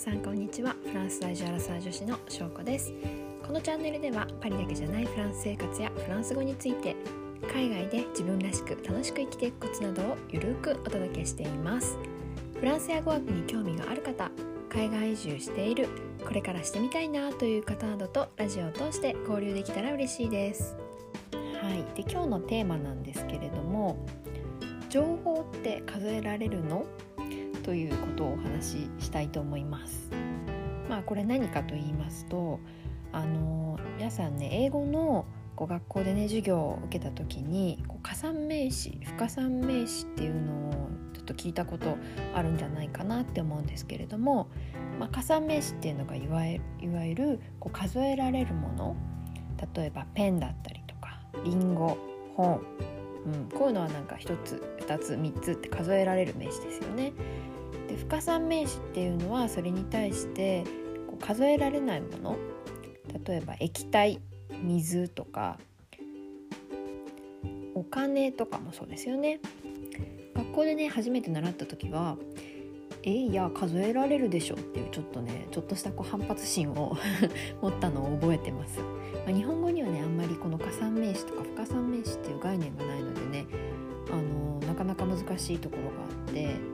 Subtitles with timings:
[0.00, 0.74] さんこんにちは。
[0.82, 2.94] フランス在住アラサー女子のしょうこです。
[3.46, 6.96] このチャンネルではパリだけじゃないフランス生活やフランス語について
[7.52, 11.98] 海外で自分らしく楽しく生きていくコツなどをゆるくお届けしています。
[12.58, 14.30] フランスや語学に興味がある方
[14.70, 15.86] 海外移住している
[16.26, 20.78] これからしてみたいなという方などとラジオを通して交流できたら嬉しいです。
[21.60, 21.84] はい。
[21.94, 23.98] で今日のテーマなんですけれども
[24.88, 26.86] 情報って数えられるの？
[27.70, 30.10] ということをお話ししたいと思います。
[30.88, 32.58] まあこれ何かと言いますと
[33.12, 35.24] あの皆さんね英語の
[35.54, 41.96] こう学校でね授業を受けた時にこう加算名詞不加算名詞っていうのをちょっと聞いたこと
[42.34, 44.48] あるんじゃないかなって思うんですけれども、
[44.98, 48.96] まあ、加算名詞っていうのがいわゆるこう数えられるもの
[49.76, 51.96] 例えばペンだったりとかリンゴ
[52.34, 52.62] 本、
[53.26, 57.12] うん、こういうのはなんか1つ2つ3つって数えられる名詞ですよね。
[58.00, 60.64] 不可算名詞っていうのはそれに対して
[61.06, 62.36] こう数えられないもの。
[63.26, 64.20] 例えば液体
[64.62, 65.58] 水とか
[67.74, 69.40] お金とかもそうですよね。
[70.34, 72.16] 学校でね初めて習った時は
[73.02, 76.96] えいや数えられるでしょっていうちょっとねちょっとしたこう反発心を
[77.62, 78.86] 持ったのを覚えてます、ま
[79.28, 83.46] あ、日本語にはねあんまりこの加算名詞とか不可算名詞っていう概念がないのでね
[84.10, 86.69] あのなかなか難しいところがあって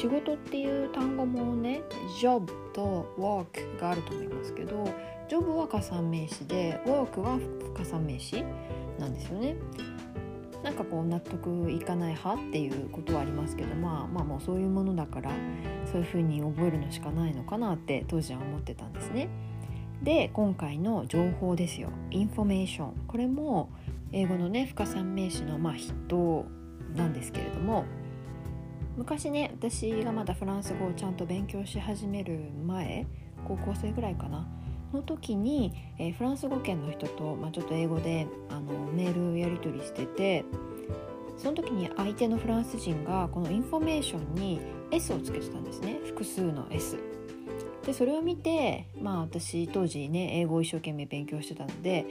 [0.00, 1.82] 仕事っていう単語もね
[2.18, 4.88] job と work があると思いますけど
[5.28, 8.42] job は加算名詞で work は不加算名詞
[8.98, 9.56] なんですよね。
[10.62, 15.30] なんかこう納得いかない派っていうことはありますけど、まあ、まあもうそういうものだから
[15.84, 19.28] そういうふうに覚えるのしかないのかなって当時は思ってたんですね。
[20.02, 23.68] で今回の情報ですよインフォメーションこれも
[24.12, 26.46] 英語のね不可算名詞のまあ筆頭
[26.96, 27.84] なんですけれども
[29.00, 33.06] 昔ね私がまだフランス語をちゃんと勉強し始める前
[33.48, 34.46] 高校生ぐらいかな
[34.92, 40.44] の時に、えー、フランス語圏の人と、まあ、ちょっと英語であのメールやり取りしてて
[41.38, 44.60] その時に相手のフランス人がこのインフォメーションに
[44.90, 46.98] S をつけてたんですね複数の S。
[47.86, 52.04] でそれを見てまあ私当時ね英語を一生懸命勉強してたので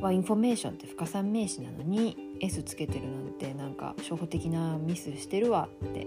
[0.00, 6.06] はインフォメーションって不可算名詞なのに S つけてるなんてなんか初歩的なミスしてるわって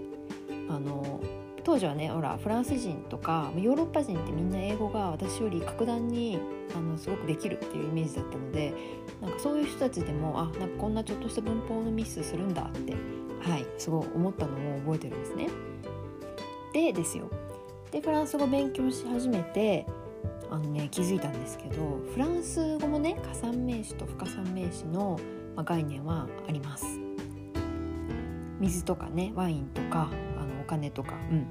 [0.68, 1.20] あの
[1.64, 6.38] 当時はねほらフランス人とかヨーロッパ人ってみんな英語が私より格段に
[6.74, 8.72] あのすごくできるっていうイメージだったので
[9.20, 12.92] なんかそういう人たちでもあなんかこんなちょっとした文法のミスするんだって
[13.40, 15.48] はいすごい思ったのを覚えてるんですね。
[16.72, 17.28] でですよ
[17.90, 19.86] でフランス語勉強し始めて
[20.50, 25.18] あのね気づいたんですけどフランス語もね可算名詞と不可算名詞の、
[25.56, 26.84] ま、概念はあります。
[28.58, 31.46] 水とかねワインとかあのお金とか、うん、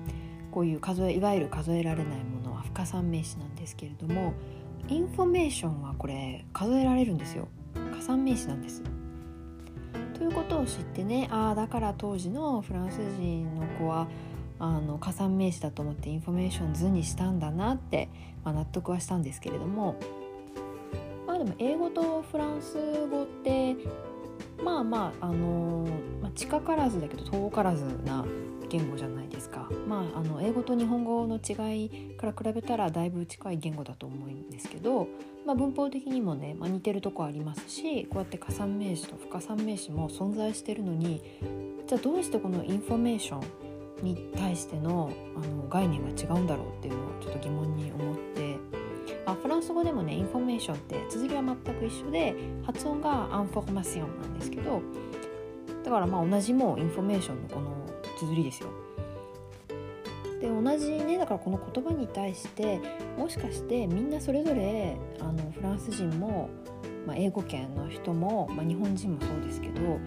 [0.51, 4.33] こういう数えいわゆる数えられないものは不可算名詞なんですけれども
[4.87, 7.47] インフォメーションはこれ数えられるんですよ
[7.95, 8.83] 可算名詞なんです。
[10.13, 14.07] ということを知ってねああだから当時のフランス人の子は
[14.59, 18.09] あの可算名詞だと思ってインフォメーション図にしたんだなって、
[18.43, 19.95] まあ、納得はしたんですけれども
[21.25, 22.77] まあでも英語とフランス
[23.07, 23.75] 語って
[24.63, 25.87] まあまああの
[26.21, 28.25] まあ、近からずだけど遠からずな
[28.69, 29.67] 言語じゃないですか。
[29.87, 35.07] まああの英語と日本語の違いから比べたらだいぶ近い言語だと思うんですけど、
[35.45, 41.23] まあ、文法的にもね、まあ、似てるとこありますしこうやって可算名詞と不可算名詞も存在してるのに
[41.87, 43.68] じゃあどうしてこのインフォメーション
[44.01, 48.57] に対してのあの概念が違うんだろうっていうのをちょっと疑問に思って
[49.25, 54.81] あフランス語でもねインフォメーションって綴りは全く一緒で発音がアンフォーマションなんですけど
[55.83, 57.71] だからまあ同じもうインフォメーションのこの
[58.17, 58.69] 綴りですよ。
[60.41, 62.79] で同じねだからこの言葉に対して
[63.17, 66.49] もしかしてみんなそれぞれあのフランス人も、
[67.05, 69.99] まあ、英語圏の人も、まあ、日本人もそうですけど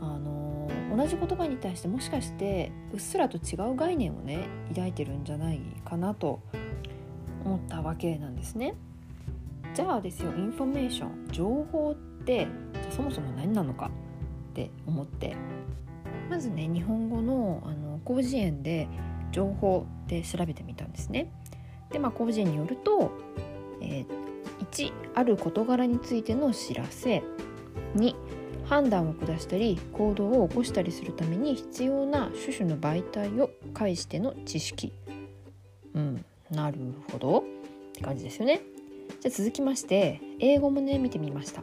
[0.00, 0.35] あの
[0.96, 6.40] 同じ言葉に対してもしかしてうっすらと違う概念をね抱いてるんじゃないかなと
[7.44, 8.74] 思ったわけなんですね。
[9.74, 12.48] じゃあですよインフォメーション情報って
[12.90, 13.90] そもそも何なのか
[14.50, 15.36] って思って
[16.30, 18.88] まずね日本語のあの広辞苑で
[19.32, 21.30] 情報って調べてみたんですね。
[21.90, 23.12] でまあ広辞苑によると、
[23.82, 27.22] えー、1ある事柄についての知らせ
[27.96, 28.14] 2
[28.68, 34.92] 判断を下したり行動を起こしたりするために必要な種々の媒体を介しての知識。
[35.94, 36.78] うんなる
[37.10, 37.42] ほどっ
[37.94, 38.60] て感じですよね。
[39.20, 41.62] じゃ続きまして英語もね見てみました。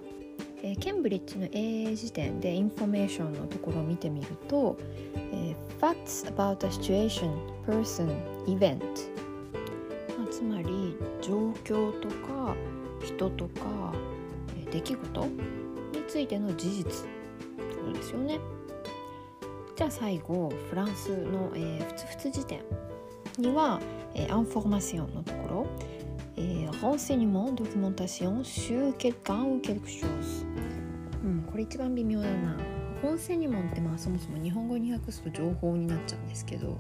[0.61, 4.77] えー、ケンブリッジの英英辞典でインフォメーションのところを見てみると、
[5.15, 7.29] えー、Facts about a situation,
[7.65, 8.07] person,
[8.45, 8.79] event
[10.33, 12.55] つまり状況とか
[13.05, 13.93] 人とか
[14.71, 15.27] 出来事
[16.13, 16.85] ついての事実。
[16.85, 18.39] ってことですよね。
[19.75, 22.61] じゃあ最後フランスの、えー、ふつふつ辞典
[23.39, 23.81] には、
[24.13, 25.67] えー、アンフォーマションのところ、
[26.37, 30.45] えー、renseignement documentation sur quelqu'un ou quelque chose
[31.23, 32.57] うんこれ一番微妙だな。
[33.01, 36.77] ホンセニモンってまあそもそも日本語に訳すと情報になっちゃうんですけど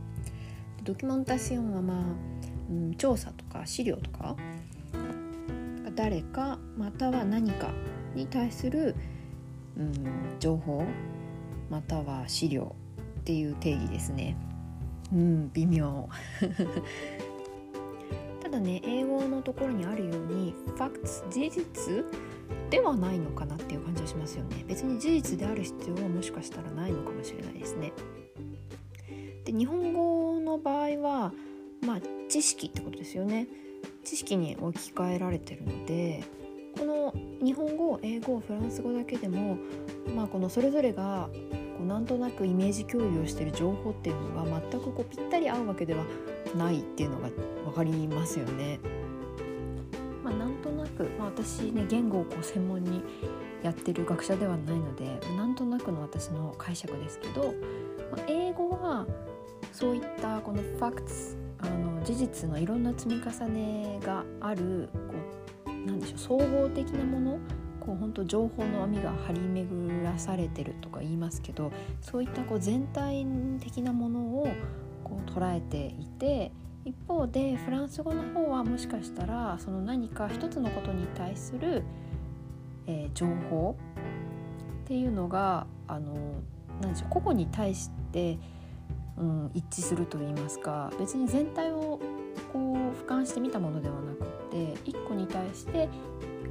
[0.83, 1.97] ドキュメンタシオンはまあ、
[2.69, 4.35] うん、調査とか資料とか
[5.95, 7.71] 誰かまたは何か
[8.15, 8.95] に対する、
[9.77, 9.93] うん、
[10.39, 10.85] 情報
[11.69, 12.75] または資料
[13.21, 14.35] っていう定義ですね。
[15.11, 16.07] うん微妙。
[18.41, 22.05] ただね英語のところにあるようにファクト事実
[22.69, 24.63] ではないのかなっていう感じがしますよね。
[24.67, 27.93] 別に事実である必要はもしかしたらないのかもしれないですね。
[29.45, 31.33] で日本語の場合は
[31.85, 33.47] まあ知識ってことですよね。
[34.03, 36.23] 知識に置き換えられてるので
[37.43, 39.57] 日本語英語フランス語だけでも、
[40.15, 41.29] まあ、このそれぞれが
[41.77, 46.05] こうなんとなくイメージ共有をしてる情報っていうのが全くこうぴったり合うわけでは
[46.55, 47.29] ないっていうのが
[47.65, 48.79] 分かりますよね。
[50.23, 53.03] まあ、なんとなく、まあ、私ね言語をこう専門に
[53.61, 57.53] やってる学者ではないのでなんとなくの私の解釈ですけど、
[58.11, 59.05] まあ、英語は
[59.73, 61.09] そういったこのファクト
[61.59, 65.42] あの事実のいろんな積み重ねがあるこう
[65.85, 67.39] なんでしょう総合的なもの
[67.79, 71.71] こう本当情報の網が張り巡らされてるとか言いますけど
[72.01, 73.25] そういったこう全体
[73.59, 74.47] 的なものを
[75.03, 76.51] こう捉えていて
[76.85, 81.83] 一方でフランス語の方はもしかしたらその何か一つのことに対する、
[82.87, 83.75] えー、情報
[84.83, 86.13] っていうのがあの
[86.81, 88.37] 何でしょう個々に対して、
[89.17, 91.99] うん、一致すると言いますか別に全体を
[92.51, 95.89] こう俯瞰して見たものではなくって一個に対して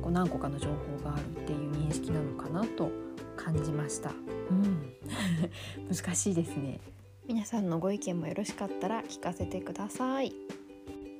[0.02, 2.90] こう何個かの情報があるっていう認識なのかなと
[3.37, 4.11] 感じました。
[4.50, 4.93] うん、
[5.94, 6.81] 難しいですね。
[7.26, 10.32] 皆さんのご意見もよろしかったら聞かせてください。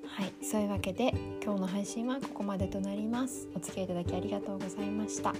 [0.07, 3.49] はい、そういうわけで今日の配信はここまでとなります。
[3.55, 5.33] お付き合いいただきありがとうございました。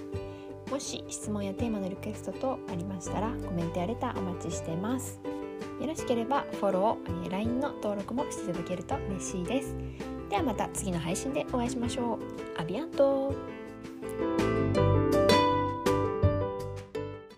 [0.71, 5.32] もし質問やテーマのリクエストとありましたらコメントやレターお待ちしてます。
[5.81, 9.75] よろしければフォロー、え LINE の登録もしていただけると嬉しいです。
[10.29, 12.61] ではまた次の配信でお会いしましょう。
[12.61, 13.33] アビアント